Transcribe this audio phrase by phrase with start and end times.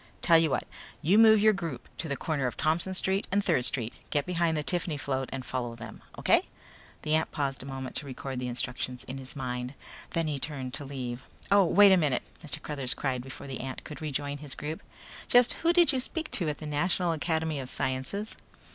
[0.23, 0.67] "Tell you what.
[1.03, 3.93] You move your group to the corner of Thompson Street and Third Street.
[4.09, 6.41] Get behind the Tiffany float and follow them, okay?"
[7.03, 9.75] The ant paused a moment to record the instructions in his mind.
[10.09, 11.23] Then he turned to leave.
[11.51, 12.59] "Oh, wait a minute," Mr.
[12.59, 14.81] Cruthers cried before the ant could rejoin his group.
[15.27, 18.35] "Just who did you speak to at the National Academy of Sciences?"